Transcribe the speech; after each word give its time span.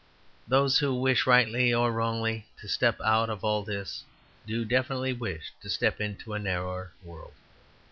Those 0.47 0.79
who 0.79 0.95
wish, 0.99 1.27
rightly 1.27 1.71
or 1.71 1.91
wrongly, 1.91 2.47
to 2.59 2.67
step 2.67 2.99
out 3.01 3.29
of 3.29 3.43
all 3.43 3.61
this, 3.61 4.03
do 4.47 4.65
definitely 4.65 5.13
wish 5.13 5.53
to 5.61 5.69
step 5.69 6.01
into 6.01 6.33
a 6.33 6.39
narrower 6.39 6.91
world. 7.03 7.33